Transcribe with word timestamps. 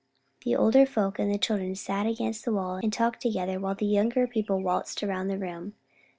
The 0.43 0.55
older 0.55 0.87
folk 0.87 1.19
and 1.19 1.29
children 1.39 1.75
sat 1.75 2.07
against 2.07 2.43
the 2.43 2.51
wall 2.51 2.77
and 2.81 2.91
talked 2.91 3.21
together 3.21 3.59
while 3.59 3.75
the 3.75 3.85
younger 3.85 4.25
people 4.25 4.59
waltzed 4.59 5.03
around 5.03 5.27
the 5.27 5.37
room. 5.37 5.75